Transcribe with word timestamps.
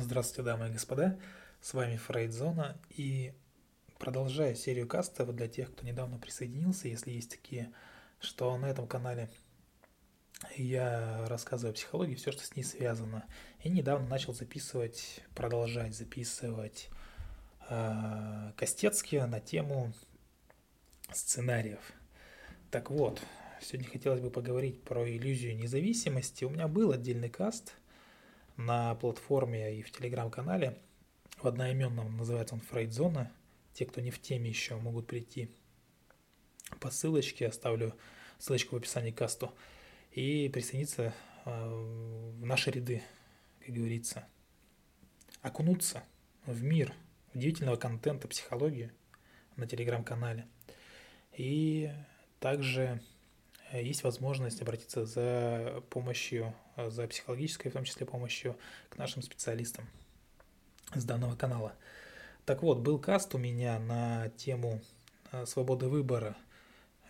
Здравствуйте, 0.00 0.42
дамы 0.42 0.68
и 0.68 0.70
господа, 0.70 1.18
с 1.60 1.74
вами 1.74 1.96
Фрейдзона 1.96 2.80
и 2.90 3.34
продолжая 3.98 4.54
серию 4.54 4.86
кастов 4.86 5.34
для 5.34 5.48
тех, 5.48 5.72
кто 5.72 5.84
недавно 5.84 6.18
присоединился, 6.18 6.86
если 6.86 7.10
есть 7.10 7.30
такие, 7.30 7.72
что 8.20 8.56
на 8.58 8.66
этом 8.66 8.86
канале 8.86 9.28
я 10.54 11.26
рассказываю 11.26 11.72
о 11.72 11.74
психологии, 11.74 12.14
все, 12.14 12.30
что 12.30 12.44
с 12.44 12.54
ней 12.54 12.62
связано. 12.62 13.24
И 13.64 13.70
недавно 13.70 14.06
начал 14.06 14.32
записывать, 14.32 15.20
продолжать 15.34 15.96
записывать 15.96 16.90
э, 17.68 18.52
Костецкие 18.56 19.26
на 19.26 19.40
тему 19.40 19.92
сценариев. 21.12 21.92
Так 22.70 22.92
вот, 22.92 23.20
сегодня 23.60 23.90
хотелось 23.90 24.20
бы 24.20 24.30
поговорить 24.30 24.80
про 24.84 25.10
иллюзию 25.10 25.56
независимости. 25.56 26.44
У 26.44 26.50
меня 26.50 26.68
был 26.68 26.92
отдельный 26.92 27.30
каст– 27.30 27.74
на 28.58 28.94
платформе 28.96 29.78
и 29.78 29.82
в 29.82 29.90
телеграм-канале. 29.90 30.76
В 31.40 31.46
одноименном 31.46 32.16
называется 32.16 32.56
он 32.56 32.60
Фрейдзона. 32.60 33.32
Те, 33.72 33.86
кто 33.86 34.00
не 34.00 34.10
в 34.10 34.20
теме 34.20 34.50
еще, 34.50 34.76
могут 34.76 35.06
прийти 35.06 35.48
по 36.80 36.90
ссылочке, 36.90 37.46
оставлю 37.46 37.94
ссылочку 38.38 38.74
в 38.74 38.78
описании 38.78 39.12
к 39.12 39.16
касту, 39.16 39.54
и 40.10 40.48
присоединиться 40.48 41.14
э, 41.44 41.68
в 41.68 42.44
наши 42.44 42.70
ряды, 42.70 43.02
как 43.64 43.74
говорится. 43.74 44.26
Окунуться 45.40 46.02
в 46.44 46.62
мир 46.62 46.92
удивительного 47.34 47.76
контента 47.76 48.26
психологии 48.26 48.90
на 49.56 49.66
телеграм-канале. 49.66 50.48
И 51.36 51.92
также 52.40 53.00
есть 53.72 54.02
возможность 54.02 54.62
обратиться 54.62 55.04
за 55.04 55.82
помощью, 55.90 56.54
э, 56.76 56.90
за 56.90 57.06
психологической 57.06 57.70
в 57.70 57.74
том 57.74 57.84
числе 57.84 58.06
помощью 58.06 58.56
к 58.88 58.96
нашим 58.96 59.22
специалистам 59.22 59.88
с 60.94 61.04
данного 61.04 61.36
канала. 61.36 61.74
Так 62.44 62.62
вот, 62.62 62.78
был 62.78 62.98
каст 62.98 63.34
у 63.34 63.38
меня 63.38 63.78
на 63.78 64.30
тему 64.30 64.80
э, 65.32 65.44
свободы 65.44 65.88
выбора. 65.88 66.36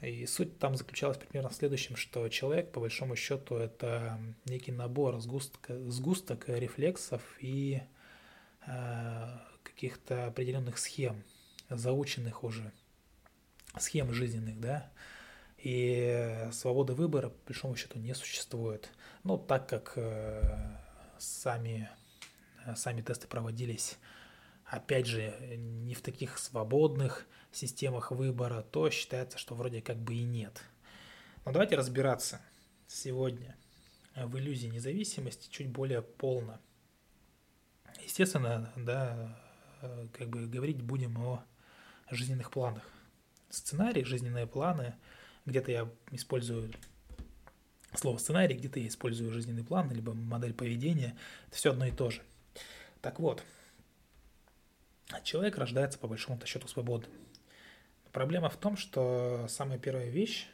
И 0.01 0.27
суть 0.27 0.59
там 0.59 0.77
заключалась 0.77 1.19
примерно 1.19 1.49
в 1.49 1.55
следующем, 1.55 1.97
что 1.97 2.29
человек, 2.29 2.71
по 2.71 2.81
большому 2.81 3.17
счету, 3.17 3.57
это 3.57 4.19
некий 4.45 4.71
набор 4.71 5.19
сгустка, 5.21 5.77
сгусток 5.91 6.49
рефлексов 6.49 7.23
и 7.41 7.83
э, 8.67 9.39
каких-то 9.63 10.27
определенных 10.27 10.79
схем, 10.79 11.23
заученных 11.69 12.45
уже, 12.45 12.73
схем 13.77 14.13
жизненных, 14.13 14.61
да, 14.61 14.91
и 15.59 16.49
свободы 16.53 16.95
выбора, 16.95 17.31
по 17.31 17.47
большому 17.47 17.77
счету, 17.77 17.99
не 17.99 18.15
существует. 18.15 18.91
Ну, 19.25 19.37
так 19.37 19.69
как 19.69 19.93
э, 19.97 20.77
сами, 21.19 21.91
сами 22.77 23.03
тесты 23.03 23.27
проводились, 23.27 23.99
опять 24.65 25.07
же, 25.07 25.35
не 25.57 25.95
в 25.95 26.01
таких 26.01 26.39
свободных 26.39 27.27
системах 27.51 28.13
выбора, 28.13 28.63
то 28.63 28.89
считается, 28.91 29.37
что 29.37 29.55
вроде 29.55 29.83
как 29.83 29.97
бы 29.97 30.15
и 30.15 30.23
нет. 30.23 30.63
Но 31.45 31.53
давайте 31.53 31.75
разбираться 31.75 32.41
сегодня 32.87 33.57
в 34.15 34.39
иллюзии 34.39 34.69
независимости 34.69 35.51
чуть 35.51 35.69
более 35.69 36.03
полно. 36.03 36.61
Естественно, 38.05 38.73
да, 38.77 39.41
э, 39.83 40.07
как 40.13 40.29
бы 40.29 40.47
говорить 40.47 40.83
будем 40.83 41.19
о 41.19 41.45
жизненных 42.11 42.53
планах. 42.53 42.85
Сценарий, 43.51 44.05
жизненные 44.05 44.47
планы– 44.47 44.95
где-то 45.49 45.71
я 45.73 45.89
использую 46.13 46.71
слово 47.95 48.19
сценарий, 48.19 48.55
где-то 48.55 48.81
я 48.81 48.89
использую 48.89 49.33
жизненный 49.33 49.65
план, 49.65 49.91
либо 49.91 50.15
модель 50.15 50.55
поведения. 50.55 51.17
Это 51.49 51.57
все 51.57 51.71
одно 51.71 51.87
и 51.87 51.91
то 51.91 52.11
же. 52.11 52.23
Так 53.01 53.19
вот, 53.19 53.43
человек 55.25 55.57
рождается 55.59 55.99
по 55.99 56.09
большому 56.09 56.45
счету 56.45 56.69
свободным. 56.69 57.11
Проблема 58.13 58.49
в 58.49 58.57
том, 58.57 58.77
что 58.77 59.47
самая 59.49 59.79
первая 59.79 60.09
вещь, 60.09 60.49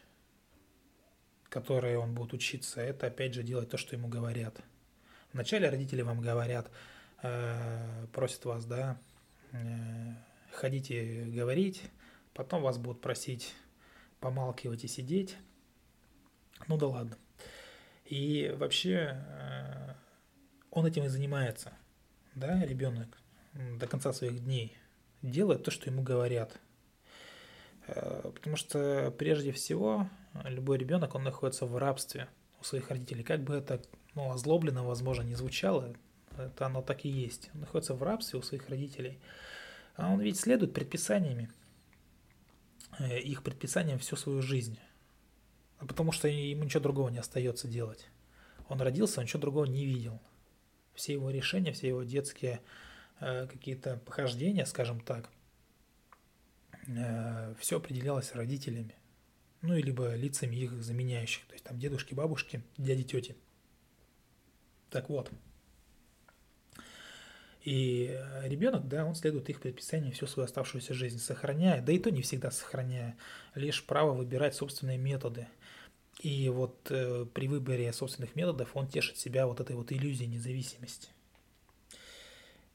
которой 1.49 1.97
он 1.97 2.15
будет 2.15 2.33
учиться, 2.33 2.81
это 2.81 3.07
опять 3.07 3.35
же 3.35 3.43
делать 3.43 3.71
то, 3.71 3.77
что 3.77 3.95
ему 3.95 4.09
говорят. 4.09 4.61
Вначале 5.33 5.69
родители 5.69 6.03
вам 6.03 6.21
говорят, 6.21 6.71
э, 7.23 8.07
просят 8.13 8.45
вас, 8.45 8.65
да, 8.67 8.99
э, 9.53 10.15
ходите 10.53 11.25
говорить, 11.25 11.83
потом 12.35 12.63
вас 12.63 12.79
будут 12.79 13.01
просить 13.01 13.55
помалкивать 14.25 14.85
и 14.85 14.89
сидеть. 14.89 15.37
Ну 16.67 16.79
да 16.79 16.87
ладно. 16.87 17.19
И 18.07 18.55
вообще 18.57 19.19
э, 19.19 19.95
он 20.71 20.87
этим 20.87 21.05
и 21.05 21.09
занимается, 21.09 21.75
да, 22.35 22.65
ребенок 22.65 23.19
до 23.53 23.87
конца 23.87 24.15
своих 24.15 24.43
дней 24.43 24.79
делает 25.21 25.63
то, 25.63 25.71
что 25.71 25.91
ему 25.91 26.03
говорят. 26.03 26.59
Э, 27.87 28.31
потому 28.35 28.57
что 28.57 29.15
прежде 29.19 29.53
всего 29.53 30.09
любой 30.45 30.79
ребенок, 30.79 31.15
он 31.15 31.23
находится 31.23 31.67
в 31.67 31.77
рабстве 31.77 32.27
у 32.63 32.65
своих 32.65 32.89
родителей. 32.89 33.25
Как 33.25 33.43
бы 33.43 33.55
это 33.55 33.83
ну, 34.15 34.33
озлобленно, 34.33 34.85
возможно, 34.85 35.21
не 35.21 35.35
звучало, 35.35 35.95
это 36.39 36.65
оно 36.65 36.81
так 36.81 37.05
и 37.05 37.11
есть. 37.11 37.51
Он 37.53 37.61
находится 37.61 37.93
в 37.93 38.03
рабстве 38.03 38.39
у 38.39 38.43
своих 38.43 38.71
родителей. 38.71 39.19
А 39.97 40.11
он 40.11 40.21
ведь 40.21 40.41
следует 40.41 40.73
предписаниями. 40.73 41.51
Э, 42.99 43.19
их 43.19 43.43
предписаниям 43.43 43.99
всю 43.99 44.17
свою 44.17 44.43
жизнь. 44.43 44.79
Потому 45.79 46.13
что 46.13 46.29
ему 46.29 46.65
ничего 46.65 46.83
другого 46.83 47.09
не 47.09 47.19
остается 47.19 47.69
делать. 47.69 48.09
Он 48.69 48.81
родился, 48.81 49.21
он 49.21 49.25
ничего 49.25 49.41
другого 49.41 49.65
не 49.65 49.85
видел. 49.85 50.21
Все 50.95 51.15
его 51.15 51.31
решения, 51.31 51.73
все 51.73 51.89
его 51.89 52.05
детские 52.05 52.61
э, 53.21 53.47
какие-то 53.47 53.97
похождения, 53.99 54.65
скажем 54.65 55.01
так, 55.01 55.29
э, 56.87 57.55
все 57.59 57.79
определялось 57.79 58.35
родителями. 58.35 58.95
Ну, 59.61 59.75
и 59.77 59.83
либо 59.83 60.15
лицами 60.15 60.57
их 60.57 60.73
заменяющих. 60.83 61.47
То 61.47 61.55
есть 61.55 61.65
там 61.65 61.79
дедушки, 61.79 62.15
бабушки, 62.15 62.63
дяди, 62.77 63.03
тети. 63.03 63.37
Так 64.91 65.09
вот. 65.09 65.31
И 67.65 68.11
э, 68.13 68.47
ребенок, 68.47 68.89
да, 68.89 69.07
он 69.07 69.15
следует 69.15 69.49
их 69.49 69.59
предписаниям 69.59 70.13
всю 70.13 70.27
свою 70.27 70.45
оставшуюся 70.45 70.93
жизнь, 70.93 71.19
сохраняя, 71.19 71.81
да 71.81 71.93
и 71.93 71.99
то 71.99 72.11
не 72.11 72.21
всегда 72.21 72.51
сохраняя, 72.51 73.17
лишь 73.55 73.83
право 73.85 74.13
выбирать 74.13 74.55
собственные 74.55 74.99
методы. 74.99 75.49
И 76.21 76.51
вот 76.51 76.77
э, 76.91 77.25
при 77.33 77.49
выборе 77.49 77.91
собственных 77.95 78.37
методов 78.37 78.71
он 78.75 78.87
тешит 78.87 79.17
себя 79.17 79.47
вот 79.47 79.61
этой 79.61 79.77
вот 79.77 79.93
иллюзией 79.93 80.29
независимости. 80.29 81.09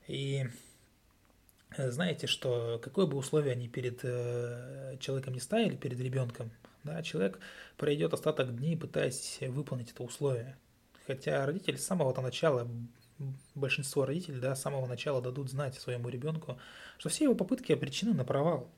И 0.07 0.47
э, 1.77 1.91
знаете, 1.91 2.25
что 2.25 2.81
какое 2.83 3.05
бы 3.05 3.15
условие 3.15 3.51
они 3.51 3.67
перед 3.67 3.99
э, 4.01 4.97
человеком 4.99 5.35
не 5.35 5.39
ставили, 5.39 5.75
перед 5.75 5.99
ребенком, 5.99 6.49
да, 6.83 7.03
человек 7.03 7.39
пройдет 7.77 8.15
остаток 8.15 8.57
дней, 8.57 8.75
пытаясь 8.75 9.37
выполнить 9.41 9.91
это 9.91 10.01
условие. 10.01 10.57
Хотя 11.05 11.45
родители 11.45 11.75
с 11.75 11.85
самого 11.85 12.19
начала 12.21 12.67
большинство 13.55 14.05
родителей 14.05 14.39
да, 14.39 14.55
с 14.55 14.61
самого 14.61 14.87
начала 14.87 15.21
дадут 15.21 15.49
знать 15.49 15.75
своему 15.75 16.09
ребенку, 16.09 16.59
что 16.97 17.09
все 17.09 17.25
его 17.25 17.35
попытки 17.35 17.71
обречены 17.71 18.13
на 18.13 18.25
провал. 18.25 18.69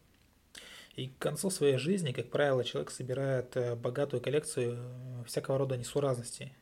И 0.96 1.08
к 1.08 1.18
концу 1.20 1.50
своей 1.50 1.78
жизни, 1.78 2.12
как 2.12 2.30
правило, 2.30 2.64
человек 2.64 2.92
собирает 2.92 3.56
э, 3.56 3.76
богатую 3.76 4.22
коллекцию 4.22 4.78
э, 4.78 5.24
всякого 5.26 5.58
рода 5.58 5.78
несуразностей, 5.78 6.54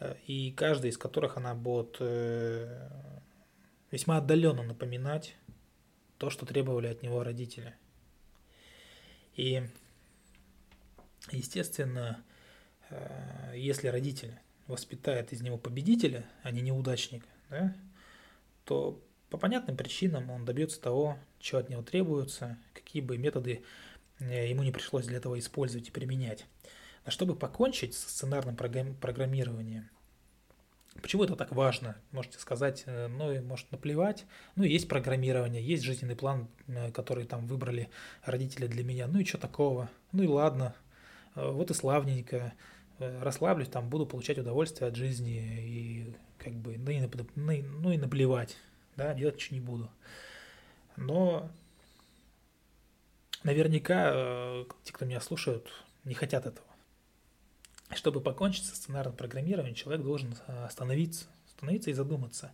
э, 0.00 0.14
и 0.26 0.52
каждая 0.52 0.90
из 0.90 0.96
которых 0.96 1.36
она 1.36 1.54
будет 1.54 2.00
весьма 3.90 4.18
отдаленно 4.18 4.62
напоминать 4.62 5.36
то, 6.18 6.30
что 6.30 6.46
требовали 6.46 6.86
от 6.88 7.02
него 7.02 7.22
родители. 7.22 7.74
И, 9.34 9.62
естественно, 11.30 12.22
если 13.54 13.88
родитель 13.88 14.34
воспитает 14.68 15.32
из 15.32 15.42
него 15.42 15.58
победителя, 15.58 16.24
а 16.42 16.52
не 16.52 16.60
неудачника, 16.60 17.26
да, 17.50 17.74
то 18.64 19.02
по 19.30 19.38
понятным 19.38 19.76
причинам 19.76 20.30
он 20.30 20.44
добьется 20.44 20.80
того, 20.80 21.18
что 21.40 21.58
от 21.58 21.68
него 21.68 21.82
требуется, 21.82 22.56
какие 22.74 23.02
бы 23.02 23.18
методы 23.18 23.64
э, 24.20 24.48
ему 24.48 24.62
не 24.62 24.72
пришлось 24.72 25.06
для 25.06 25.16
этого 25.16 25.38
использовать 25.38 25.88
и 25.88 25.90
применять. 25.90 26.46
А 27.04 27.10
чтобы 27.10 27.34
покончить 27.34 27.94
с 27.94 28.08
сценарным 28.08 28.56
программированием, 28.56 29.88
Почему 31.00 31.22
это 31.22 31.36
так 31.36 31.52
важно? 31.52 31.96
Можете 32.10 32.40
сказать, 32.40 32.82
э, 32.86 33.06
ну 33.06 33.32
и 33.32 33.38
может 33.38 33.70
наплевать. 33.70 34.24
Ну, 34.56 34.64
есть 34.64 34.88
программирование, 34.88 35.62
есть 35.62 35.84
жизненный 35.84 36.16
план, 36.16 36.48
э, 36.66 36.90
который 36.90 37.24
там 37.24 37.46
выбрали 37.46 37.88
родители 38.24 38.66
для 38.66 38.82
меня. 38.82 39.06
Ну 39.06 39.20
и 39.20 39.24
что 39.24 39.38
такого? 39.38 39.88
Ну 40.10 40.24
и 40.24 40.26
ладно. 40.26 40.74
Вот 41.36 41.70
и 41.70 41.74
славненько. 41.74 42.52
Э, 42.98 43.22
расслаблюсь, 43.22 43.68
там 43.68 43.88
буду 43.88 44.06
получать 44.06 44.38
удовольствие 44.38 44.88
от 44.88 44.96
жизни 44.96 45.36
и 45.36 46.16
как 46.38 46.52
бы, 46.54 46.76
ну 46.78 46.90
и, 46.90 47.62
ну 47.62 47.92
и 47.92 47.96
наплевать, 47.96 48.56
да, 48.96 49.14
делать 49.14 49.36
ничего 49.36 49.54
не 49.54 49.60
буду. 49.60 49.90
Но 50.96 51.50
наверняка 53.44 54.10
э, 54.12 54.64
те, 54.84 54.92
кто 54.92 55.04
меня 55.04 55.20
слушают, 55.20 55.70
не 56.04 56.14
хотят 56.14 56.46
этого. 56.46 56.66
Чтобы 57.94 58.20
покончить 58.20 58.66
со 58.66 58.76
сценарным 58.76 59.14
программированием, 59.16 59.74
человек 59.74 60.04
должен 60.04 60.34
э, 60.46 60.64
остановиться, 60.64 61.26
остановиться 61.46 61.90
и 61.90 61.94
задуматься. 61.94 62.52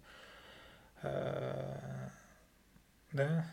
да, 3.12 3.46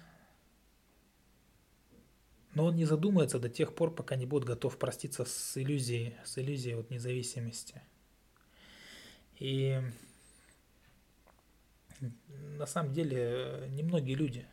но 2.54 2.66
он 2.66 2.76
не 2.76 2.86
задумается 2.86 3.40
до 3.40 3.50
тех 3.50 3.74
пор, 3.74 3.94
пока 3.94 4.16
не 4.16 4.26
будет 4.26 4.44
готов 4.44 4.78
проститься 4.78 5.26
с 5.26 5.58
иллюзией, 5.58 6.16
с 6.26 6.38
иллюзией 6.38 6.76
вот 6.76 6.90
независимости. 6.90 7.82
И 9.40 9.82
на 12.58 12.66
самом 12.66 12.94
деле 12.94 13.68
немногие 13.70 14.16
люди 14.16 14.46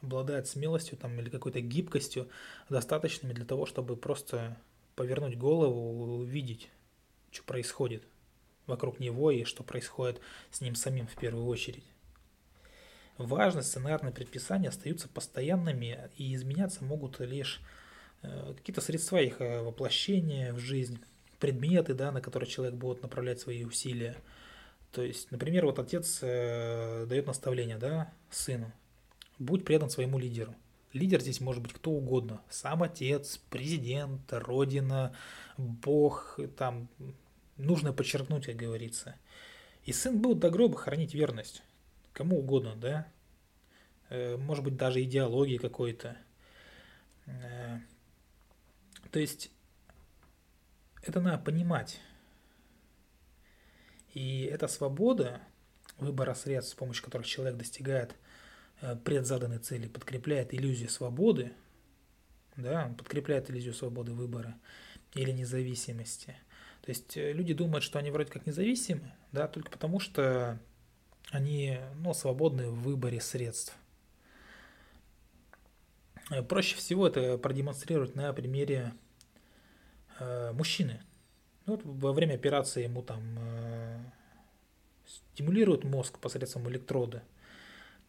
обладают 0.00 0.46
смелостью 0.46 0.98
там, 0.98 1.18
или 1.18 1.30
какой-то 1.30 1.60
гибкостью, 1.60 2.28
достаточными 2.68 3.32
для 3.32 3.44
того, 3.44 3.66
чтобы 3.66 3.96
просто 3.96 4.56
повернуть 4.96 5.36
голову, 5.36 6.18
увидеть, 6.18 6.70
что 7.30 7.44
происходит 7.44 8.04
вокруг 8.66 9.00
него 9.00 9.30
и 9.30 9.44
что 9.44 9.62
происходит 9.62 10.20
с 10.50 10.60
ним 10.60 10.74
самим 10.74 11.06
в 11.06 11.16
первую 11.16 11.46
очередь. 11.46 11.84
Важные 13.18 13.62
сценарные 13.62 14.12
предписания 14.12 14.68
остаются 14.68 15.08
постоянными 15.08 16.10
и 16.16 16.34
изменяться 16.34 16.84
могут 16.84 17.20
лишь 17.20 17.60
э, 18.22 18.54
какие-то 18.56 18.80
средства 18.80 19.18
их 19.18 19.40
э, 19.40 19.62
воплощения 19.62 20.52
в 20.52 20.58
жизнь, 20.58 20.98
предметы, 21.38 21.94
да, 21.94 22.10
на 22.10 22.20
которые 22.20 22.50
человек 22.50 22.74
будет 22.74 23.02
направлять 23.02 23.38
свои 23.38 23.64
усилия. 23.64 24.16
То 24.90 25.02
есть, 25.02 25.30
например, 25.30 25.64
вот 25.66 25.78
отец 25.78 26.18
э, 26.22 27.06
дает 27.08 27.26
наставление 27.26 27.78
да, 27.78 28.12
сыну, 28.30 28.72
будь 29.38 29.64
предан 29.64 29.90
своему 29.90 30.18
лидеру. 30.18 30.56
Лидер 30.92 31.20
здесь 31.20 31.40
может 31.40 31.62
быть 31.62 31.72
кто 31.72 31.92
угодно. 31.92 32.40
Сам 32.50 32.82
отец, 32.82 33.40
президент, 33.48 34.22
родина, 34.32 35.14
бог, 35.56 36.38
там, 36.56 36.88
нужно 37.56 37.92
подчеркнуть, 37.92 38.46
как 38.46 38.56
говорится. 38.56 39.14
И 39.84 39.92
сын 39.92 40.18
будет 40.20 40.40
до 40.40 40.50
гроба 40.50 40.76
хранить 40.78 41.14
верность 41.14 41.62
кому 42.14 42.38
угодно, 42.38 42.76
да, 42.76 43.08
э, 44.08 44.36
может 44.36 44.64
быть, 44.64 44.76
даже 44.76 45.02
идеологии 45.02 45.58
какой-то. 45.58 46.16
Э, 47.26 47.80
то 49.10 49.18
есть 49.18 49.50
это 51.02 51.20
надо 51.20 51.42
понимать. 51.42 52.00
И 54.14 54.44
эта 54.44 54.68
свобода 54.68 55.40
выбора 55.98 56.34
средств, 56.34 56.72
с 56.72 56.76
помощью 56.76 57.04
которых 57.04 57.26
человек 57.26 57.56
достигает 57.56 58.14
э, 58.80 58.96
предзаданной 58.96 59.58
цели, 59.58 59.88
подкрепляет 59.88 60.54
иллюзию 60.54 60.88
свободы, 60.88 61.52
да, 62.56 62.94
подкрепляет 62.96 63.50
иллюзию 63.50 63.74
свободы 63.74 64.12
выбора 64.12 64.54
или 65.14 65.32
независимости. 65.32 66.36
То 66.82 66.90
есть 66.90 67.16
люди 67.16 67.54
думают, 67.54 67.82
что 67.82 67.98
они 67.98 68.10
вроде 68.12 68.30
как 68.30 68.46
независимы, 68.46 69.12
да, 69.32 69.48
только 69.48 69.70
потому 69.70 69.98
что 69.98 70.60
они 71.30 71.78
ну, 71.96 72.14
свободны 72.14 72.68
в 72.68 72.82
выборе 72.82 73.20
средств. 73.20 73.76
Э, 76.30 76.42
проще 76.42 76.76
всего 76.76 77.06
это 77.06 77.38
продемонстрировать 77.38 78.14
на 78.14 78.32
примере 78.32 78.92
э, 80.18 80.52
мужчины. 80.52 81.02
Вот 81.66 81.80
во 81.84 82.12
время 82.12 82.34
операции 82.34 82.84
ему 82.84 83.02
там 83.02 83.22
э, 83.38 83.98
стимулируют 85.06 85.84
мозг 85.84 86.18
посредством 86.18 86.68
электрода. 86.68 87.22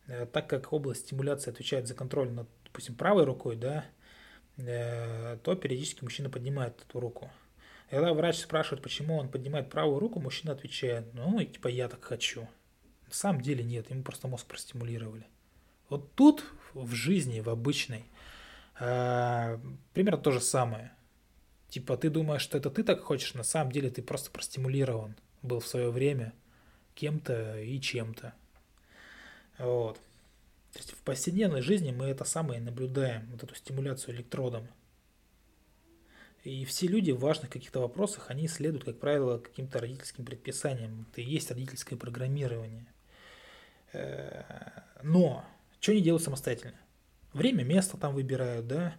Э, 0.07 0.25
так 0.25 0.49
как 0.49 0.73
область 0.73 1.01
стимуляции 1.01 1.51
отвечает 1.51 1.87
за 1.87 1.95
контроль 1.95 2.31
над, 2.31 2.47
допустим, 2.65 2.95
правой 2.95 3.23
рукой, 3.23 3.55
да, 3.55 3.85
э, 4.57 5.37
то 5.43 5.55
периодически 5.55 6.03
мужчина 6.03 6.29
поднимает 6.29 6.81
эту 6.81 6.99
руку. 6.99 7.31
Когда 7.89 8.13
врач 8.13 8.39
спрашивает, 8.39 8.83
почему 8.83 9.17
он 9.17 9.29
поднимает 9.29 9.69
правую 9.69 9.99
руку, 9.99 10.19
мужчина 10.19 10.53
отвечает, 10.53 11.13
ну, 11.13 11.43
типа, 11.43 11.67
я 11.67 11.87
так 11.87 12.03
хочу. 12.03 12.47
На 13.15 13.19
самом 13.19 13.39
деле 13.39 13.63
нет, 13.63 13.89
ему 13.91 14.03
просто 14.03 14.27
мозг 14.27 14.45
простимулировали. 14.45 15.25
Вот 15.87 16.13
тут 16.15 16.43
в 16.73 16.93
жизни, 16.93 17.39
в 17.39 17.49
обычной, 17.49 18.03
э, 18.77 19.57
примерно 19.93 20.21
то 20.21 20.31
же 20.31 20.41
самое. 20.41 20.91
Типа 21.69 21.95
ты 21.95 22.09
думаешь, 22.09 22.41
что 22.41 22.57
это 22.57 22.69
ты 22.69 22.83
так 22.83 22.99
хочешь, 22.99 23.33
на 23.33 23.43
самом 23.43 23.71
деле 23.71 23.89
ты 23.89 24.01
просто 24.01 24.31
простимулирован 24.31 25.15
был 25.43 25.61
в 25.61 25.67
свое 25.67 25.91
время 25.91 26.33
кем-то 26.93 27.57
и 27.61 27.79
чем-то. 27.79 28.33
Вот. 29.59 29.95
То 30.73 30.79
есть 30.79 30.91
в 30.91 31.01
повседневной 31.01 31.61
жизни 31.61 31.93
мы 31.93 32.07
это 32.07 32.25
самое 32.25 32.59
наблюдаем, 32.59 33.29
вот 33.31 33.43
эту 33.43 33.55
стимуляцию 33.55 34.15
электродом. 34.15 34.67
И 36.43 36.65
все 36.65 36.87
люди 36.87 37.11
в 37.11 37.19
важных 37.19 37.49
каких-то 37.49 37.79
вопросах, 37.79 38.29
они 38.29 38.49
следуют, 38.49 38.83
как 38.83 38.99
правило, 38.99 39.37
каким-то 39.37 39.79
родительским 39.79 40.25
предписаниям. 40.25 41.07
Это 41.13 41.21
и 41.21 41.23
есть 41.23 41.49
родительское 41.49 41.97
программирование. 41.97 42.85
Э, 43.95 44.43
но 45.03 45.45
что 45.79 45.91
они 45.91 46.01
делают 46.01 46.23
самостоятельно? 46.23 46.75
Время, 47.33 47.63
место 47.63 47.97
там 47.97 48.13
выбирают, 48.13 48.67
да, 48.67 48.95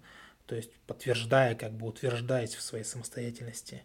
то 0.46 0.54
есть 0.54 0.70
подтверждая, 0.87 1.54
как 1.54 1.72
бы 1.72 1.87
утверждаясь 1.87 2.54
в 2.54 2.62
своей 2.62 2.84
самостоятельности, 2.84 3.82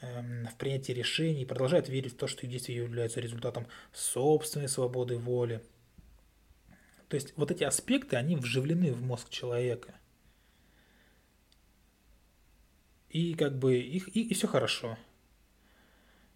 эм, 0.00 0.46
в 0.46 0.56
принятии 0.56 0.92
решений, 0.92 1.44
продолжают 1.44 1.88
верить 1.88 2.12
в 2.14 2.16
то, 2.16 2.26
что 2.26 2.44
их 2.44 2.50
действия 2.52 2.76
являются 2.76 3.20
результатом 3.20 3.66
собственной 3.92 4.68
свободы 4.68 5.16
воли. 5.16 5.62
То 7.08 7.14
есть 7.16 7.32
вот 7.36 7.50
эти 7.50 7.64
аспекты, 7.64 8.16
они 8.16 8.36
вживлены 8.36 8.92
в 8.92 9.02
мозг 9.02 9.30
человека. 9.30 9.94
И 13.08 13.34
как 13.34 13.56
бы 13.58 13.76
их, 13.78 14.14
и, 14.16 14.22
и 14.22 14.34
все 14.34 14.48
хорошо. 14.48 14.98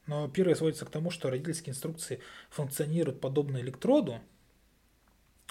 Но 0.09 0.27
первое 0.27 0.55
сводится 0.55 0.87
к 0.87 0.91
тому, 0.91 1.11
что 1.11 1.29
родительские 1.29 1.73
инструкции 1.73 2.21
функционируют 2.49 3.21
подобно 3.21 3.59
электроду, 3.59 4.21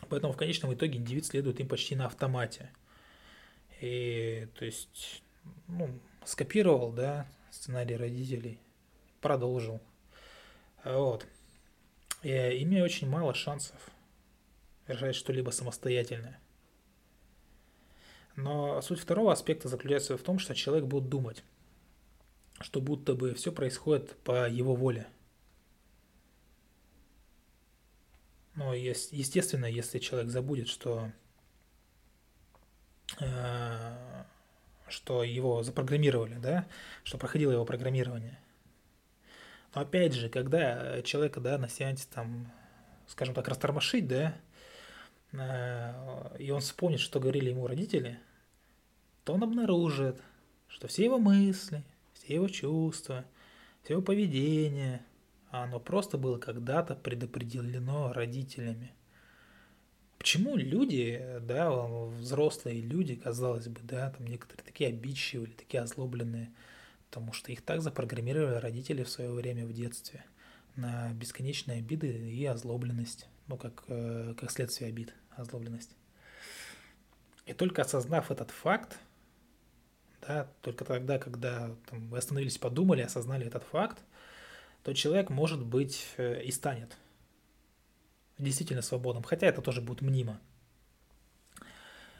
поэтому 0.09 0.33
в 0.33 0.37
конечном 0.37 0.73
итоге 0.73 0.97
индивид 0.97 1.27
следует 1.27 1.59
им 1.59 1.67
почти 1.67 1.95
на 1.95 2.07
автомате. 2.07 2.71
И 3.81 4.47
то 4.55 4.65
есть, 4.65 5.21
ну, 5.67 5.99
скопировал, 6.25 6.91
да, 6.91 7.27
сценарий 7.51 7.95
родителей, 7.95 8.59
продолжил. 9.21 9.79
Вот. 10.83 11.27
И, 12.23 12.29
имея 12.29 12.83
очень 12.83 13.07
мало 13.07 13.35
шансов 13.35 13.79
решать 14.87 15.15
что-либо 15.15 15.51
самостоятельно. 15.51 16.35
Но 18.35 18.81
суть 18.81 18.99
второго 18.99 19.33
аспекта 19.33 19.69
заключается 19.69 20.17
в 20.17 20.23
том, 20.23 20.39
что 20.39 20.55
человек 20.55 20.85
будет 20.85 21.09
думать 21.09 21.43
что 22.59 22.81
будто 22.81 23.13
бы 23.15 23.33
все 23.33 23.51
происходит 23.51 24.15
по 24.23 24.47
его 24.49 24.75
воле. 24.75 25.07
Но 28.55 28.73
естественно, 28.73 29.65
если 29.65 29.99
человек 29.99 30.31
забудет, 30.31 30.67
что, 30.67 31.11
э, 33.19 34.23
что 34.87 35.23
его 35.23 35.61
запрограммировали, 35.61 36.35
да, 36.35 36.67
что 37.03 37.19
проходило 37.19 37.51
его 37.51 37.65
программирование. 37.65 38.39
Но 39.75 39.81
опять 39.81 40.13
же, 40.13 40.27
когда 40.29 41.03
человека, 41.03 41.39
да, 41.39 41.59
на 41.59 41.69
сеансе 41.69 42.07
там, 42.11 42.51
скажем 43.05 43.35
так, 43.35 43.47
растормошить, 43.47 44.07
да, 44.07 44.35
э, 45.33 46.37
и 46.39 46.49
он 46.49 46.61
вспомнит, 46.61 46.99
что 46.99 47.19
говорили 47.19 47.51
ему 47.51 47.67
родители, 47.67 48.19
то 49.23 49.35
он 49.35 49.43
обнаружит, 49.43 50.19
что 50.67 50.87
все 50.87 51.03
его 51.03 51.19
мысли, 51.19 51.83
все 52.27 52.35
его 52.35 52.49
чувства, 52.49 53.25
все 53.83 53.93
его 53.93 54.01
поведение, 54.01 55.01
а 55.49 55.63
оно 55.63 55.79
просто 55.79 56.17
было 56.17 56.37
когда-то 56.37 56.93
предопределено 56.93 58.11
родителями. 58.11 58.91
Почему 60.17 60.57
люди, 60.57 61.39
да, 61.41 61.71
взрослые 61.71 62.81
люди, 62.81 63.15
казалось 63.15 63.69
бы, 63.69 63.79
да, 63.83 64.09
там 64.11 64.27
некоторые 64.27 64.65
такие 64.65 64.89
обидчивые 64.89 65.53
такие 65.53 65.81
озлобленные, 65.81 66.51
потому 67.09 67.31
что 67.31 67.53
их 67.53 67.61
так 67.61 67.81
запрограммировали 67.81 68.55
родители 68.55 69.03
в 69.03 69.09
свое 69.09 69.31
время 69.31 69.65
в 69.65 69.71
детстве 69.71 70.25
на 70.75 71.13
бесконечные 71.13 71.79
обиды 71.79 72.09
и 72.09 72.45
озлобленность, 72.45 73.29
ну, 73.47 73.55
как, 73.55 73.85
э, 73.87 74.33
как 74.37 74.51
следствие 74.51 74.89
обид, 74.89 75.13
озлобленность. 75.29 75.95
И 77.45 77.53
только 77.53 77.83
осознав 77.83 78.31
этот 78.31 78.51
факт, 78.51 78.99
да, 80.27 80.51
только 80.61 80.83
тогда, 80.83 81.19
когда 81.19 81.73
там, 81.89 82.09
вы 82.09 82.17
остановились, 82.17 82.57
подумали, 82.57 83.01
осознали 83.01 83.47
этот 83.47 83.63
факт, 83.63 83.99
то 84.83 84.93
человек, 84.93 85.29
может 85.29 85.63
быть, 85.63 86.05
э, 86.17 86.43
и 86.43 86.51
станет 86.51 86.97
действительно 88.37 88.81
свободным, 88.81 89.23
хотя 89.23 89.47
это 89.47 89.61
тоже 89.61 89.81
будет 89.81 90.01
мнимо. 90.01 90.39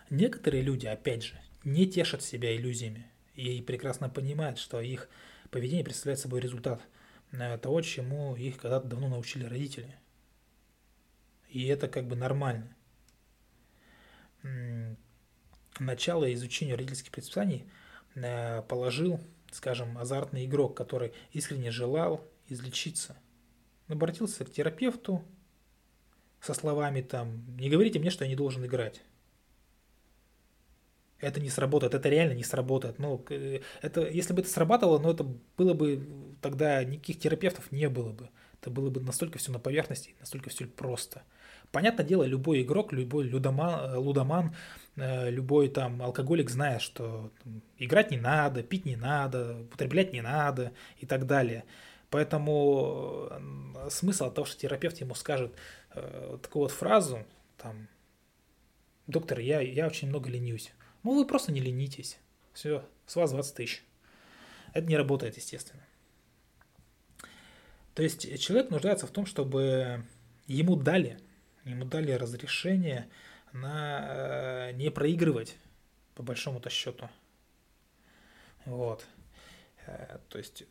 Некоторые 0.10 0.64
люди, 0.64 0.88
опять 0.88 1.24
же, 1.24 1.40
не 1.66 1.86
тешат 1.86 2.24
себя 2.24 2.56
иллюзиями 2.56 3.12
и 3.36 3.62
прекрасно 3.62 4.10
понимают, 4.10 4.58
что 4.58 4.80
их 4.80 5.10
поведение 5.52 5.84
представляет 5.84 6.20
собой 6.20 6.40
результат 6.40 6.82
э, 7.34 7.58
того, 7.58 7.82
чему 7.82 8.38
их 8.38 8.58
когда-то 8.58 8.88
давно 8.88 9.10
научили 9.10 9.44
родители. 9.44 9.94
И 11.50 11.68
это 11.68 11.90
как 11.90 12.08
бы 12.08 12.16
нормально. 12.16 12.74
Начало 15.80 16.34
изучения 16.34 16.76
родительских 16.76 17.12
предписаний– 17.12 17.66
положил, 18.68 19.20
скажем, 19.52 19.98
азартный 19.98 20.46
игрок, 20.46 20.76
который 20.76 21.14
искренне 21.32 21.72
желал 21.72 22.26
излечиться. 22.48 23.18
Обратился 23.88 24.46
к 24.46 24.52
терапевту, 24.52 25.24
со 26.40 26.54
словами 26.54 27.02
там 27.02 27.44
«не 27.58 27.70
говорите 27.70 28.00
мне, 28.00 28.10
что 28.10 28.24
я 28.24 28.30
не 28.30 28.36
должен 28.36 28.66
играть». 28.66 29.02
Это 31.20 31.40
не 31.40 31.50
сработает, 31.50 31.96
это 31.96 32.10
реально 32.10 32.34
не 32.34 32.44
сработает. 32.44 33.00
Ну, 33.00 33.26
это, 33.82 34.08
если 34.08 34.34
бы 34.34 34.42
это 34.42 34.52
срабатывало, 34.52 35.00
ну, 35.00 35.12
это 35.12 35.24
было 35.58 35.74
бы, 35.74 36.36
тогда 36.42 36.84
никаких 36.84 37.20
терапевтов 37.20 37.72
не 37.72 37.90
было 37.90 38.12
бы. 38.12 38.30
Это 38.62 38.70
было 38.70 38.92
бы 38.92 39.02
настолько 39.02 39.40
все 39.40 39.52
на 39.52 39.58
поверхности, 39.58 40.16
настолько 40.20 40.52
все 40.52 40.68
просто. 40.68 41.24
Понятное 41.72 42.06
дело, 42.06 42.24
любой 42.24 42.62
игрок, 42.62 42.94
любой 42.94 43.26
людоман, 43.26 43.92
э, 43.92 43.98
лудоман, 43.98 44.56
э, 44.96 45.30
любой 45.30 45.70
там 45.70 46.02
алкоголик 46.02 46.50
знает, 46.50 46.82
что 46.82 47.32
играть 47.78 48.12
не 48.12 48.18
надо, 48.18 48.64
пить 48.64 48.86
не 48.86 48.96
надо, 48.96 49.62
употреблять 49.62 50.14
не 50.14 50.22
надо 50.22 50.72
и 50.98 51.06
так 51.06 51.26
далее. 51.26 51.66
Поэтому 52.10 53.28
э, 53.30 53.90
смысл 53.90 54.32
того, 54.32 54.46
что 54.46 54.58
терапевт 54.60 54.98
ему 54.98 55.14
скажет 55.14 55.54
э, 55.94 56.38
такую 56.42 56.64
вот 56.64 56.72
фразу, 56.72 57.26
там, 57.58 57.88
доктор, 59.08 59.40
я, 59.40 59.60
я 59.60 59.88
очень 59.88 60.08
много 60.08 60.30
ленюсь. 60.30 60.72
Ну, 61.04 61.16
вы 61.16 61.26
просто 61.26 61.52
не 61.52 61.60
ленитесь. 61.60 62.18
Все, 62.54 62.84
с 63.06 63.16
вас 63.16 63.32
20 63.32 63.56
тысяч. 63.56 63.84
Это 64.74 64.88
не 64.88 64.98
работает, 64.98 65.38
естественно. 65.38 65.84
То 67.94 68.04
есть 68.04 68.40
человек 68.40 68.70
нуждается 68.70 69.08
в 69.08 69.12
том, 69.12 69.26
чтобы 69.26 70.04
ему 70.48 70.76
дали, 70.76 71.20
ему 71.68 71.86
дали 71.86 72.12
разрешение 72.12 73.08
на 73.54 74.70
э, 74.70 74.72
не 74.74 74.92
проигрывать, 74.92 75.58
по 76.16 76.24
большому-то 76.24 76.70
счету. 76.70 77.10
Вот. 78.66 79.06
То 80.30 80.38
есть 80.38 80.66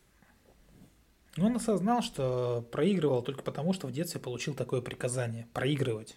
он 1.37 1.55
осознал, 1.55 2.01
что 2.01 2.67
проигрывал 2.71 3.21
только 3.21 3.43
потому, 3.43 3.73
что 3.73 3.87
в 3.87 3.91
детстве 3.91 4.19
получил 4.19 4.53
такое 4.53 4.81
приказание– 4.81 5.47
проигрывать. 5.53 6.15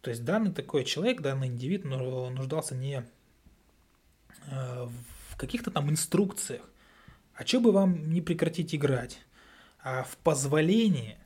То 0.00 0.10
есть 0.10 0.24
данный 0.24 0.52
такой 0.52 0.84
человек, 0.84 1.20
данный 1.20 1.48
индивид 1.48 1.84
нуждался 1.84 2.74
не 2.74 3.04
э, 4.46 4.88
в 5.28 5.36
каких-то 5.36 5.70
там 5.70 5.90
инструкциях, 5.90 6.68
а 7.34 7.46
что 7.46 7.60
бы 7.60 7.72
вам 7.72 8.10
не 8.10 8.22
прекратить 8.22 8.74
играть, 8.74 9.18
а 9.82 10.04
в 10.04 10.16
позволении, 10.18 11.18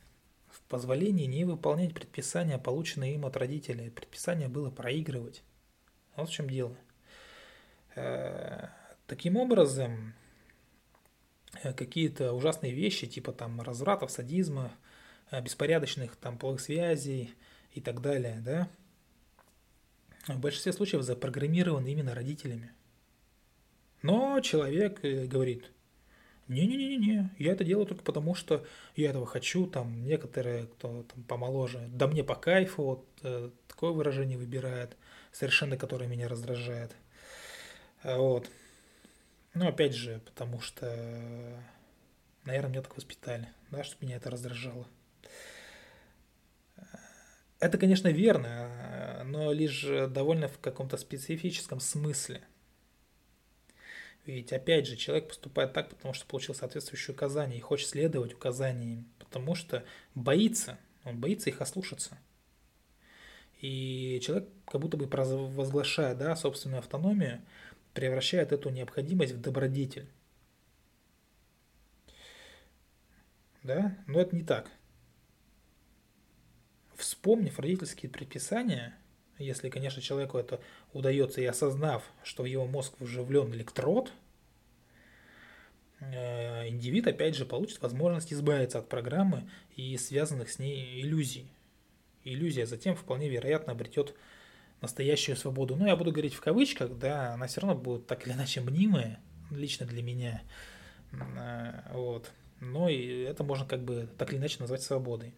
позволении 0.69 1.27
не 1.27 1.45
выполнять 1.45 1.95
предписания, 1.95 2.59
полученные 2.59 3.15
им 3.15 3.27
от 3.27 3.37
родителей. 3.37 3.91
Предписание 3.91 4.49
было 4.49 4.71
проигрывать. 4.71 5.43
Вот 6.17 6.29
в 6.29 6.33
чем 6.33 6.49
дело. 6.49 6.77
Э, 7.95 8.69
таким 9.07 9.37
образом, 9.37 10.15
Э, 11.63 11.73
какие-то 11.73 12.33
ужасные 12.33 12.73
вещи, 12.73 13.07
типа 13.07 13.33
там 13.33 13.61
развратов, 13.61 14.11
садизма, 14.11 14.73
э, 15.31 15.41
беспорядочных 15.41 16.17
там 16.17 16.39
половых 16.39 16.61
связей 16.61 17.35
и 17.73 17.81
так 17.81 18.01
далее, 18.01 18.41
да, 18.45 18.69
в 20.27 20.39
большинстве 20.39 20.73
случаев 20.73 21.03
запрограммированы 21.03 21.89
именно 21.89 22.15
родителями. 22.15 22.73
Но 24.03 24.41
человек 24.41 25.01
говорит, 25.01 25.71
не-не-не-не, 26.49 27.31
я 27.39 27.53
это 27.53 27.65
делаю 27.65 27.87
только 27.87 28.03
потому, 28.03 28.35
что 28.35 28.65
я 28.97 29.11
этого 29.11 29.27
хочу, 29.27 29.67
там 29.67 30.05
некоторые, 30.05 30.67
кто 30.67 31.05
там 31.05 31.23
помоложе, 31.25 31.89
да 31.89 32.07
мне 32.07 32.23
по 32.23 32.35
кайфу, 32.35 32.83
вот 32.83 33.09
э, 33.23 33.51
такое 33.69 33.91
выражение 33.93 34.39
выбирает, 34.39 34.97
совершенно 35.33 35.77
которое 35.77 36.07
меня 36.07 36.29
раздражает. 36.29 36.95
Вот. 38.03 38.51
Ну, 39.55 39.69
опять 39.69 39.95
же, 39.95 40.21
потому 40.25 40.61
что, 40.61 40.87
наверное, 42.45 42.71
меня 42.71 42.83
так 42.83 42.97
воспитали, 42.97 43.49
да, 43.71 43.85
чтобы 43.85 44.07
меня 44.07 44.17
это 44.17 44.31
раздражало. 44.31 44.87
Это, 47.61 47.79
конечно, 47.79 48.09
верно, 48.09 49.23
но 49.25 49.53
лишь 49.53 49.87
довольно 50.11 50.49
в 50.49 50.59
каком-то 50.59 50.99
специфическом 50.99 51.81
смысле. 51.81 52.43
Ведь, 54.27 54.53
опять 54.53 54.87
же, 54.87 54.97
человек 54.97 55.29
поступает 55.29 55.75
так, 55.75 55.91
потому 55.91 56.15
что 56.15 56.27
получил 56.27 56.55
соответствующие 56.55 57.15
указания 57.15 57.59
и 57.59 57.61
хочет 57.61 57.89
следовать 57.89 58.33
указаниям, 58.33 59.07
потому 59.19 59.55
что 59.55 59.85
боится, 60.15 60.79
он 61.05 61.21
боится 61.21 61.51
их 61.51 61.61
ослушаться. 61.61 62.19
И 63.61 64.21
человек, 64.23 64.49
как 64.67 64.81
будто 64.81 64.97
бы 64.97 65.07
возглашая 65.07 66.15
да, 66.15 66.37
собственную 66.37 66.79
автономию, 66.79 67.43
превращает 67.93 68.53
эту 68.53 68.71
необходимость 68.71 69.33
в 69.33 69.41
добродетель. 69.41 70.09
Да? 73.63 73.97
Но 74.07 74.21
это 74.21 74.37
не 74.37 74.43
так. 74.43 74.71
Вспомнив 76.97 77.59
родительские 77.59 78.11
предписания, 78.11 78.97
если, 79.39 79.69
конечно, 79.69 80.01
человеку 80.01 80.39
это 80.39 80.61
удается 80.93 81.41
и 81.41 81.45
осознав, 81.47 82.03
что 82.23 82.45
в 82.45 82.47
его 82.47 82.67
мозг 82.67 82.95
вживлен 83.01 83.53
электрод, 83.53 84.13
э, 86.01 86.69
индивид 86.69 87.07
опять 87.07 87.35
же 87.35 87.45
получит 87.45 87.83
возможность 87.83 88.33
избавиться 88.33 88.79
от 88.79 88.89
программы 88.89 89.49
и 89.77 89.97
связанных 89.97 90.51
с 90.51 90.59
ней 90.59 91.01
иллюзий. 91.01 91.51
Иллюзия 92.23 92.67
затем 92.67 92.95
вполне 92.95 93.29
вероятно 93.29 93.73
обретет 93.73 94.15
настоящую 94.81 95.37
свободу. 95.37 95.77
Ну, 95.77 95.87
я 95.87 95.97
буду 95.97 96.13
говорить 96.13 96.35
в 96.35 96.41
кавычках, 96.41 96.97
да, 96.99 97.35
она 97.35 97.47
все 97.47 97.61
равно 97.61 97.77
будет 97.77 98.07
так 98.07 98.27
или 98.27 98.35
иначе 98.35 98.61
мнимая, 98.61 99.21
лично 99.51 99.87
для 99.87 100.03
меня. 100.03 100.43
А, 101.13 101.91
вот. 101.93 102.31
Но 102.61 102.89
и 102.89 103.23
это 103.23 103.45
можно 103.45 103.67
как 103.67 103.85
бы 103.85 104.09
так 104.17 104.33
или 104.33 104.39
иначе 104.39 104.59
назвать 104.61 104.83
свободой. 104.83 105.35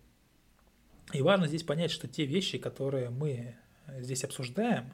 И 1.13 1.23
важно 1.23 1.47
здесь 1.47 1.63
понять, 1.63 1.91
что 1.91 2.09
те 2.09 2.25
вещи, 2.25 2.59
которые 2.59 3.11
мы 3.11 3.57
здесь 3.99 4.25
обсуждаем, 4.25 4.93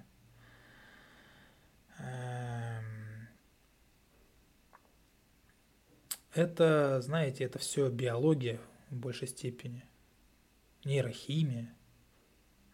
эм, 1.99 3.29
это, 6.35 7.01
знаете, 7.03 7.45
это 7.45 7.59
все 7.59 7.89
биология 7.89 8.61
в 8.91 8.97
большей 8.97 9.29
степени, 9.29 9.85
нейрохимия, 10.85 11.75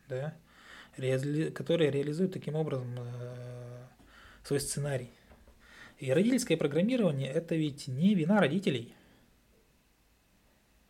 да, 0.08 0.36
реали... 0.96 1.50
которые 1.50 1.90
реализуют 1.90 2.32
таким 2.32 2.54
образом 2.54 2.94
э, 2.98 3.86
свой 4.44 4.60
сценарий. 4.60 5.10
И 5.98 6.12
родительское 6.12 6.56
программирование– 6.56 7.28
это 7.32 7.56
ведь 7.56 7.88
не 7.88 8.14
вина 8.14 8.40
родителей. 8.40 8.94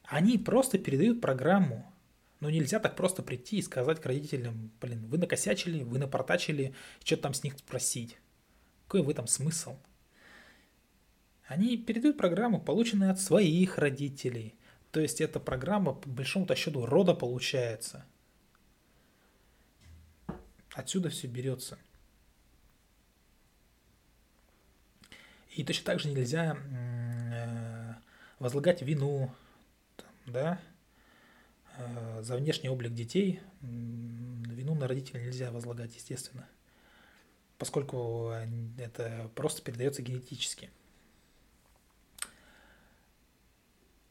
Они 0.05 0.39
просто 0.39 0.79
передают 0.79 1.21
программу. 1.21 1.91
Но 2.41 2.51
нельзя 2.51 2.79
так 2.79 2.95
просто 2.97 3.23
прийти 3.23 3.59
и 3.59 3.63
сказать 3.63 4.01
к 4.01 4.07
родителям, 4.07 4.71
блин, 4.81 5.07
вы 5.07 5.19
накосячили, 5.19 5.83
вы 5.83 5.99
напортачили, 5.99 6.75
что-то 7.03 7.23
там 7.23 7.35
с 7.35 7.43
них 7.43 7.59
спросить. 7.59 8.17
Какой 8.87 9.03
в 9.03 9.11
этом 9.11 9.27
смысл? 9.27 9.77
Они 11.47 11.77
передают 11.77 12.17
программу, 12.17 12.61
полученную 12.61 13.11
от 13.11 13.21
своих 13.21 13.79
родителей. 13.79 14.55
То 14.93 15.01
есть 15.01 15.21
эта 15.21 15.41
программа, 15.41 15.95
по 15.95 16.09
большому-то 16.09 16.55
счету, 16.55 16.87
рода 16.87 17.15
получается– 17.15 18.05
Отсюда 20.79 21.09
все 21.09 21.27
берется. 21.27 21.77
И 25.57 25.65
точно 25.65 25.87
так 25.87 25.99
же 25.99 26.09
нельзя 26.09 26.57
э, 26.57 27.95
возлагать 28.39 28.83
вину 28.83 29.35
да, 30.27 30.61
за 32.21 32.37
внешний 32.37 32.69
облик 32.69 32.93
детей. 32.95 33.41
Вину 33.61 34.75
на 34.75 34.89
родителей 34.89 35.25
нельзя 35.25 35.51
возлагать, 35.51 35.95
естественно, 35.95 36.49
поскольку 37.57 38.33
это 38.79 39.31
просто 39.35 39.63
передается 39.63 40.03
генетически. 40.03 40.71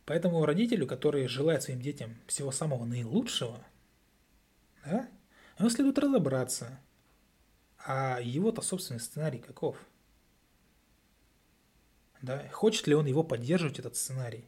Поэтому 0.05 0.45
родителю, 0.45 0.87
который 0.87 1.27
желает 1.27 1.63
своим 1.63 1.81
детям 1.81 2.15
всего 2.27 2.51
самого 2.51 2.85
наилучшего, 2.85 3.61
да, 4.85 5.09
ему 5.59 5.69
следует 5.69 5.99
разобраться, 5.99 6.79
а 7.79 8.19
его-то 8.21 8.61
собственный 8.61 9.01
сценарий 9.01 9.39
каков? 9.39 9.77
Да? 12.21 12.47
Хочет 12.53 12.87
ли 12.87 12.95
он 12.95 13.05
его 13.05 13.21
поддерживать, 13.21 13.79
этот 13.79 13.97
сценарий? 13.97 14.45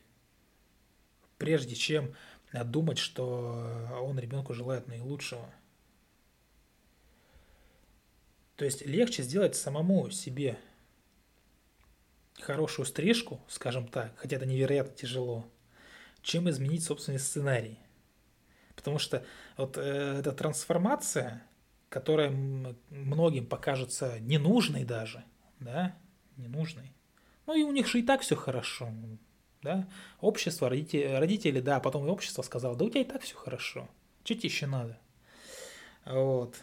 Прежде 1.38 1.76
чем 1.76 2.16
думать, 2.52 2.98
что 2.98 3.90
он 4.02 4.20
ребенку 4.20 4.54
желает 4.54 4.88
наилучшего. 4.88 5.50
То 8.56 8.66
есть 8.66 8.86
легче 8.86 9.24
сделать 9.24 9.56
самому 9.56 10.10
себе 10.10 10.60
хорошую 12.42 12.86
стрижку, 12.86 13.40
скажем 13.48 13.88
так, 13.88 14.14
хотя 14.18 14.38
это 14.38 14.46
невероятно 14.46 14.94
тяжело, 14.96 15.46
чем 16.22 16.50
изменить 16.50 16.84
собственный 16.84 17.20
сценарий. 17.20 17.80
Потому 18.76 18.98
что 19.00 19.26
вот 19.58 19.78
э, 19.78 20.18
эта 20.20 20.32
трансформация, 20.32 21.44
которая 21.90 22.32
многим 22.90 23.46
покажется 23.46 24.20
ненужной 24.20 24.86
даже, 24.86 25.24
да, 25.60 25.96
ненужной. 26.38 26.94
Ну 27.46 27.56
и 27.56 27.64
у 27.64 27.72
них 27.72 27.88
же 27.88 28.00
и 28.00 28.04
так 28.04 28.22
все 28.22 28.36
хорошо, 28.36 28.90
да. 29.62 29.88
Общество, 30.22 30.70
родители, 30.70 31.16
родители, 31.16 31.60
да, 31.60 31.80
потом 31.80 32.06
и 32.06 32.10
общество 32.10 32.42
сказало, 32.42 32.76
да 32.76 32.86
у 32.86 32.90
тебя 32.90 33.02
и 33.02 33.06
так 33.06 33.22
все 33.22 33.36
хорошо. 33.36 33.90
Что 34.24 34.36
тебе 34.36 34.50
еще 34.50 34.68
надо? 34.68 34.98
Вот. 36.06 36.56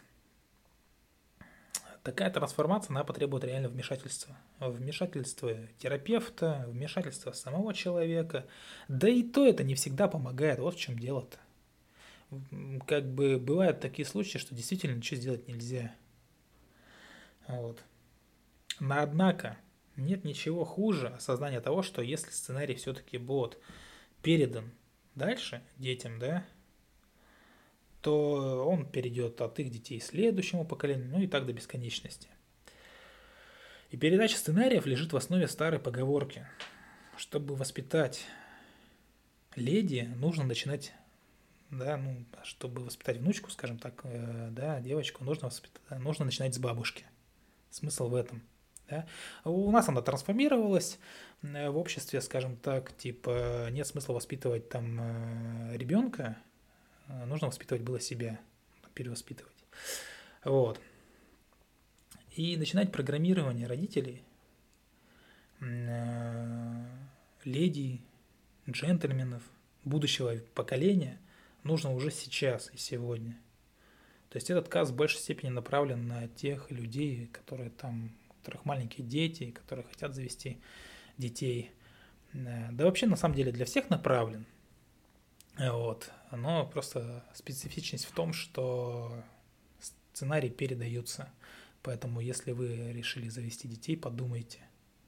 Такая 2.02 2.30
трансформация, 2.30 2.90
она 2.90 3.02
потребует 3.02 3.42
реально 3.42 3.68
вмешательства. 3.68 4.36
Вмешательства 4.60 5.56
терапевта, 5.78 6.64
вмешательства 6.68 7.32
самого 7.32 7.74
человека. 7.74 8.46
Да 8.86 9.08
и 9.08 9.24
то 9.24 9.44
это 9.44 9.64
не 9.64 9.74
всегда 9.74 10.06
помогает. 10.06 10.60
Вот 10.60 10.76
в 10.76 10.78
чем 10.78 10.96
дело-то. 10.98 11.38
Как 12.86 13.04
бы 13.12 13.38
бывают 13.38 13.80
такие 13.80 14.06
случаи, 14.06 14.38
что 14.38 14.54
действительно 14.54 14.94
ничего 14.94 15.20
сделать 15.20 15.48
нельзя. 15.48 15.94
Вот. 17.48 17.82
Но 18.78 19.00
однако 19.00 19.58
нет 19.96 20.24
ничего 20.24 20.64
хуже 20.64 21.08
осознания 21.08 21.60
того, 21.60 21.82
что 21.82 22.02
если 22.02 22.30
сценарий 22.30 22.74
все-таки 22.74 23.18
будет 23.18 23.58
передан 24.22 24.70
дальше 25.14 25.62
детям, 25.76 26.18
да, 26.18 26.44
то 28.02 28.64
он 28.68 28.86
перейдет 28.88 29.40
от 29.40 29.58
их 29.58 29.70
детей 29.70 30.00
следующему 30.00 30.64
поколению, 30.64 31.08
ну 31.08 31.20
и 31.20 31.26
так 31.26 31.46
до 31.46 31.52
бесконечности. 31.52 32.28
И 33.90 33.96
передача 33.96 34.36
сценариев 34.36 34.86
лежит 34.86 35.12
в 35.12 35.16
основе 35.16 35.48
старой 35.48 35.78
поговорки. 35.78 36.46
Чтобы 37.16 37.56
воспитать 37.56 38.26
леди, 39.54 40.12
нужно 40.16 40.44
начинать, 40.44 40.92
да, 41.70 41.96
ну, 41.96 42.24
чтобы 42.42 42.84
воспитать 42.84 43.16
внучку, 43.16 43.50
скажем 43.50 43.78
так, 43.78 44.00
э, 44.04 44.48
да, 44.50 44.80
девочку, 44.80 45.24
нужно, 45.24 45.48
воспитать, 45.48 45.98
нужно 45.98 46.26
начинать 46.26 46.54
с 46.54 46.58
бабушки. 46.58 47.06
Смысл 47.70 48.08
в 48.08 48.14
этом. 48.14 48.42
Да? 48.88 49.06
У 49.44 49.70
нас 49.70 49.88
она 49.88 50.00
трансформировалась 50.02 50.98
э, 51.42 51.68
в 51.70 51.76
обществе, 51.76 52.20
скажем 52.20 52.56
так, 52.56 52.96
типа 52.96 53.68
нет 53.70 53.86
смысла 53.86 54.14
воспитывать 54.14 54.68
там 54.68 54.98
э, 55.00 55.76
ребенка, 55.76 56.36
Э, 57.08 57.24
нужно 57.24 57.48
воспитывать 57.48 57.82
было 57.82 58.00
себя, 58.00 58.40
перевоспитывать. 58.94 59.64
Вот. 60.44 60.80
И 62.34 62.56
начинать 62.56 62.92
программирование 62.92 63.66
родителей, 63.66 64.22
леди, 67.44 68.02
джентльменов, 68.68 69.42
будущего 69.84 70.36
поколения 70.54 71.18
нужно 71.62 71.94
уже 71.94 72.10
сейчас 72.10 72.70
и 72.74 72.76
сегодня. 72.76 73.38
То 74.28 74.36
есть 74.36 74.50
этот 74.50 74.68
каз 74.68 74.90
в 74.90 74.96
большей 74.96 75.18
степени 75.20 75.48
направлен 75.48 76.06
на 76.06 76.28
тех 76.28 76.70
людей, 76.70 77.28
которые 77.28 77.70
там, 77.70 78.10
которых 78.46 78.64
маленькие 78.64 79.06
дети, 79.06 79.50
которые 79.50 79.84
хотят 79.84 80.14
завести 80.14 80.58
детей. 81.18 81.70
Э, 82.32 82.68
да 82.72 82.84
вообще 82.84 83.06
на 83.06 83.16
самом 83.16 83.34
деле 83.34 83.52
для 83.52 83.64
всех 83.64 83.90
направлен– 83.90 84.46
вот. 85.58 86.10
Но 86.32 86.66
просто 86.66 87.24
специфичность 87.34 88.04
в 88.04 88.12
том, 88.12 88.32
что 88.32 89.22
сценарии 90.12 90.48
передаются. 90.48 91.30
Поэтому, 91.82 92.20
если 92.20 92.52
вы 92.52 92.92
решили 92.92 93.28
завести 93.28 93.68
детей, 93.68 93.96
подумайте. 93.96 94.58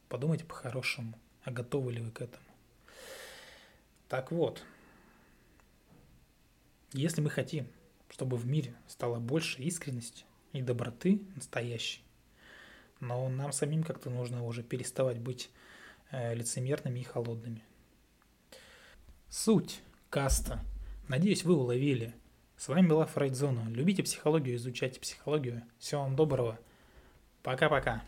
Подумайте 0.09 0.45
по-хорошему, 0.45 1.19
а 1.43 1.51
готовы 1.51 1.93
ли 1.93 2.01
вы 2.01 2.11
к 2.11 2.23
этому. 2.23 2.45
Так 4.09 4.33
вот, 4.33 4.63
если 6.93 7.21
мы 7.21 7.29
хотим, 7.29 7.69
чтобы 8.09 8.39
в 8.39 8.47
мире 8.47 8.75
стало 8.87 9.19
больше 9.19 9.61
искренности 9.63 10.25
и 10.55 10.63
доброты 10.63 11.21
настоящей, 11.35 12.01
но 13.01 13.29
нам 13.29 13.53
самим 13.53 13.83
как-то 13.83 14.11
нужно 14.11 14.45
уже 14.45 14.63
переставать 14.63 15.19
быть 15.19 15.51
э, 16.11 16.35
лицемерными 16.35 17.01
и 17.01 17.05
холодными. 17.05 17.63
Суть 19.29 19.81
каста. 20.11 20.65
Надеюсь, 21.09 21.45
вы 21.45 21.55
уловили. 21.55 22.15
С 22.57 22.69
вами 22.69 22.87
была 22.87 23.07
Фрейдзона. 23.07 23.69
Любите 23.71 24.03
психологию, 24.03 24.57
изучайте 24.57 25.01
психологию. 25.01 25.63
Всего 25.79 26.03
вам 26.03 26.17
доброго. 26.17 26.59
Пока-пока. 27.43 28.03